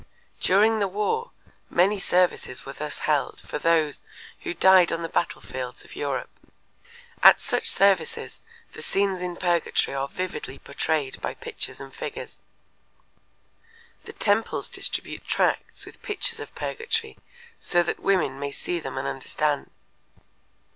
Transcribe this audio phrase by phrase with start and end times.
[0.39, 1.29] During the war
[1.69, 4.03] many services were thus held for those
[4.39, 6.31] who died on the battlefields of Europe.
[7.21, 8.41] At such services
[8.73, 12.41] the scenes in purgatory are vividly portrayed by pictures and figures.
[14.05, 17.19] The temples distribute tracts with pictures of purgatory
[17.59, 19.69] so that women may see them and understand.